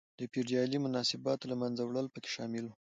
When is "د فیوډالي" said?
0.19-0.77